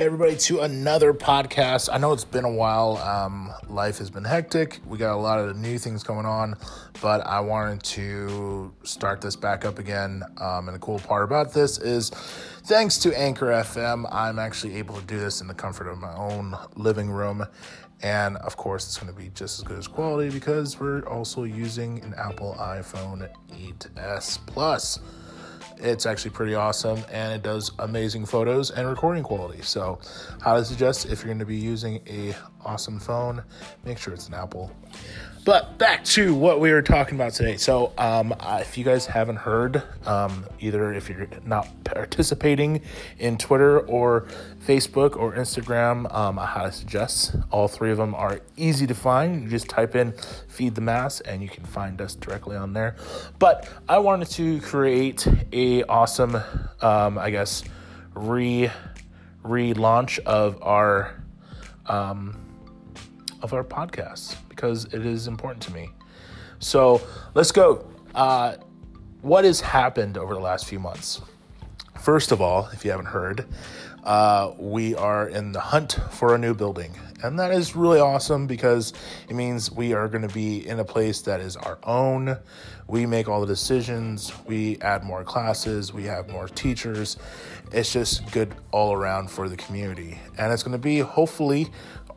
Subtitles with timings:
[0.00, 1.90] Everybody, to another podcast.
[1.92, 2.96] I know it's been a while.
[2.96, 4.80] Um, life has been hectic.
[4.86, 6.56] We got a lot of new things going on,
[7.02, 10.22] but I wanted to start this back up again.
[10.38, 12.08] Um, and the cool part about this is
[12.64, 16.16] thanks to Anchor FM, I'm actually able to do this in the comfort of my
[16.16, 17.44] own living room.
[18.00, 21.42] And of course, it's going to be just as good as quality because we're also
[21.42, 24.98] using an Apple iPhone 8s Plus
[25.82, 29.62] it's actually pretty awesome and it does amazing photos and recording quality.
[29.62, 29.98] So,
[30.40, 32.34] highly suggest if you're going to be using a
[32.64, 33.42] awesome phone,
[33.84, 34.70] make sure it's an Apple.
[35.42, 37.56] But back to what we were talking about today.
[37.56, 42.82] So, um, if you guys haven't heard, um, either if you're not participating
[43.18, 44.26] in Twitter or
[44.66, 47.36] Facebook or Instagram, um, I highly suggest.
[47.50, 49.42] All three of them are easy to find.
[49.42, 50.12] You just type in
[50.48, 52.96] "feed the mass" and you can find us directly on there.
[53.38, 56.36] But I wanted to create a awesome,
[56.82, 57.64] um, I guess,
[58.14, 58.70] re
[59.42, 61.22] relaunch of our
[61.86, 62.36] um,
[63.42, 65.90] of our podcast because it is important to me.
[66.58, 67.00] So
[67.34, 67.86] let's go.
[68.14, 68.56] Uh,
[69.22, 71.20] what has happened over the last few months?
[72.00, 73.46] First of all, if you haven't heard,
[74.04, 76.94] uh, we are in the hunt for a new building.
[77.22, 78.94] And that is really awesome because
[79.28, 82.38] it means we are going to be in a place that is our own.
[82.86, 87.18] We make all the decisions, we add more classes, we have more teachers.
[87.72, 90.18] It's just good all around for the community.
[90.38, 91.70] And it's going to be hopefully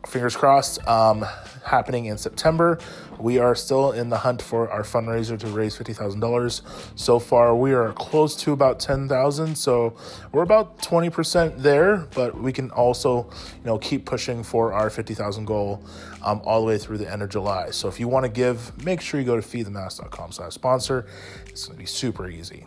[0.06, 1.24] fingers crossed, um,
[1.64, 2.78] happening in September.
[3.18, 6.62] We are still in the hunt for our fundraiser to raise fifty thousand dollars.
[6.94, 9.56] So far, we are close to about ten thousand.
[9.56, 9.96] So
[10.32, 14.90] we're about twenty percent there, but we can also, you know, keep pushing for our
[14.90, 15.82] fifty thousand goal
[16.22, 17.70] um, all the way through the end of July.
[17.70, 21.06] So if you want to give, make sure you go to feedthemass.com/sponsor.
[21.46, 22.66] It's going to be super easy.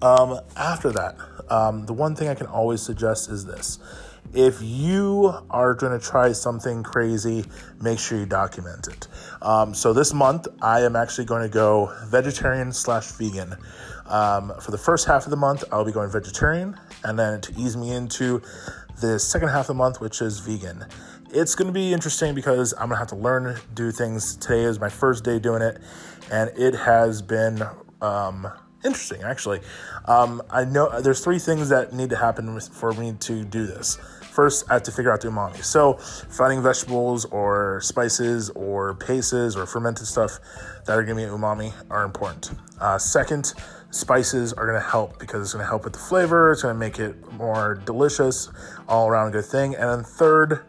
[0.00, 1.16] Um, after that,
[1.48, 3.78] um, the one thing I can always suggest is this
[4.34, 7.44] if you are going to try something crazy,
[7.80, 9.08] make sure you document it.
[9.42, 13.56] Um, so this month, I am actually going to go vegetarian slash vegan.
[14.06, 17.52] Um, for the first half of the month, I'll be going vegetarian, and then to
[17.58, 18.42] ease me into
[19.00, 20.86] the second half of the month, which is vegan.
[21.30, 24.36] It's going to be interesting because I'm going to have to learn do things.
[24.36, 25.78] Today is my first day doing it,
[26.30, 27.62] and it has been.
[28.00, 28.48] Um,
[28.84, 29.60] interesting actually
[30.06, 33.98] um, i know there's three things that need to happen for me to do this
[34.38, 35.64] first I have to figure out the umami.
[35.64, 40.38] So finding vegetables or spices or paces or fermented stuff
[40.86, 42.52] that are giving me umami are important.
[42.80, 43.52] Uh, second,
[43.90, 46.52] spices are going to help because it's going to help with the flavor.
[46.52, 48.48] It's going to make it more delicious,
[48.88, 49.74] all around good thing.
[49.74, 50.60] And then third,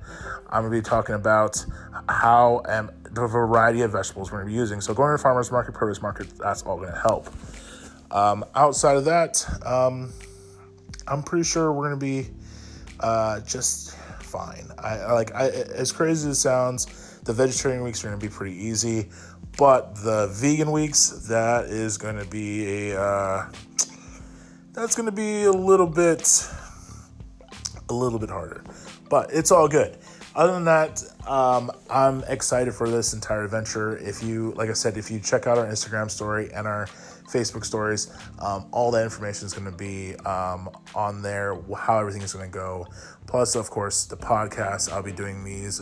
[0.50, 1.64] I'm going to be talking about
[2.10, 4.82] how and the variety of vegetables we're going to be using.
[4.82, 7.30] So going to farmers market, produce market, that's all going to help.
[8.12, 10.12] Um, outside of that, um,
[11.08, 12.30] I'm pretty sure we're to be
[13.00, 14.68] uh, just fine.
[14.78, 16.88] I like I, as crazy as it sounds.
[17.24, 19.10] The vegetarian weeks are to be pretty easy,
[19.58, 23.52] but the vegan weeks that is to be a uh,
[24.74, 26.48] that's to be a little bit
[27.90, 28.64] a little bit harder,
[29.10, 29.98] but it's all good.
[30.36, 33.98] Other than that, um, I'm excited for this entire adventure.
[33.98, 36.88] If you, like I said, if you check out our Instagram story and our
[37.32, 38.12] Facebook stories.
[38.40, 42.50] Um, all that information is going to be um, on there, how everything is going
[42.50, 42.88] to go.
[43.28, 44.92] Plus, of course, the podcast.
[44.92, 45.82] I'll be doing these.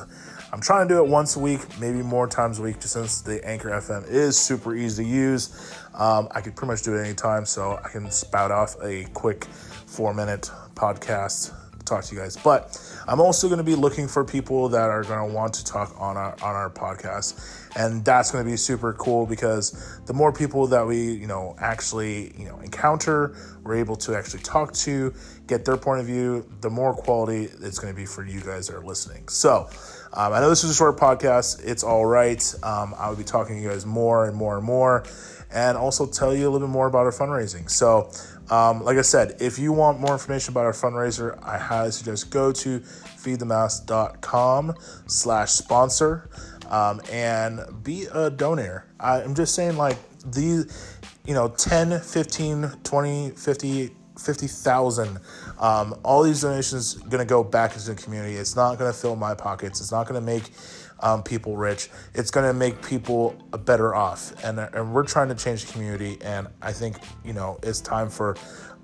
[0.52, 3.22] I'm trying to do it once a week, maybe more times a week, just since
[3.22, 5.78] the Anchor FM is super easy to use.
[5.94, 9.46] Um, I could pretty much do it anytime, so I can spout off a quick
[9.86, 11.54] four minute podcast
[11.88, 12.38] talk to you guys.
[12.38, 15.66] But I'm also going to be looking for people that are going to want to
[15.66, 17.40] talk on our on our podcast,
[17.76, 21.56] and that's going to be super cool because the more people that we you know
[21.60, 25.14] actually you know encounter, we're able to actually talk to,
[25.48, 28.68] get their point of view, the more quality it's going to be for you guys
[28.68, 29.28] that are listening.
[29.28, 29.70] So.
[30.14, 31.62] Um, I know this is a short podcast.
[31.64, 32.42] It's all right.
[32.64, 35.04] Um, I will be talking to you guys more and more and more,
[35.52, 37.70] and also tell you a little bit more about our fundraising.
[37.70, 38.12] So,
[38.50, 42.30] um, like I said, if you want more information about our fundraiser, I highly suggest
[42.30, 44.76] go to feedthemass.com
[45.08, 46.30] slash sponsor
[46.70, 48.86] um, and be a donor.
[49.00, 55.20] I, am just saying like these, you know, 10, 15, 20, 50, 50,000.
[55.60, 58.36] Um, all these donations going to go back into the community.
[58.36, 59.82] It's not going to fill my pockets.
[59.82, 60.52] It's not going to make
[61.00, 61.90] um, people rich.
[62.14, 63.36] It's going to make people
[63.66, 64.34] better off.
[64.44, 66.18] And, and we're trying to change the community.
[66.22, 68.36] And I think, you know, it's time for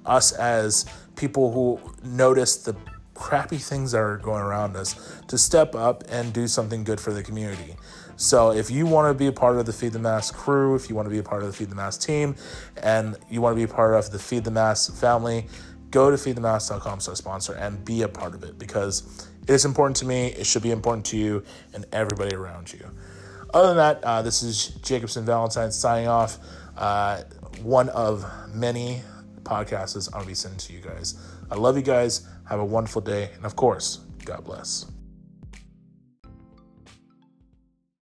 [0.06, 0.86] us as
[1.16, 2.76] people who notice the
[3.14, 7.14] crappy things that are going around us to step up and do something good for
[7.14, 7.76] the community.
[8.16, 10.90] So if you want to be a part of the Feed the Mass crew, if
[10.90, 12.36] you want to be a part of the Feed the Mass team,
[12.82, 15.48] and you want to be a part of the Feed the Mass family,
[15.94, 19.96] go to feedthemass.com slash sponsor and be a part of it because it is important
[19.98, 20.28] to me.
[20.30, 21.44] It should be important to you
[21.74, 22.84] and everybody around you.
[23.54, 26.40] Other than that, uh, this is Jacobson Valentine signing off.
[26.76, 27.22] Uh,
[27.62, 29.04] one of many
[29.44, 31.16] podcasts I'm going to be sending to you guys.
[31.52, 32.28] I love you guys.
[32.50, 33.30] Have a wonderful day.
[33.36, 34.88] And of course, God bless.